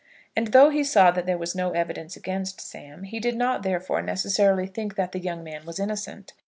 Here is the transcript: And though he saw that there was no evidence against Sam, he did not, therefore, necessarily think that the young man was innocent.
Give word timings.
And 0.35 0.47
though 0.47 0.71
he 0.71 0.83
saw 0.83 1.11
that 1.11 1.27
there 1.27 1.37
was 1.37 1.53
no 1.53 1.73
evidence 1.73 2.15
against 2.17 2.59
Sam, 2.59 3.03
he 3.03 3.19
did 3.19 3.35
not, 3.37 3.61
therefore, 3.61 4.01
necessarily 4.01 4.65
think 4.65 4.95
that 4.95 5.11
the 5.11 5.19
young 5.19 5.43
man 5.43 5.63
was 5.63 5.79
innocent. 5.79 6.33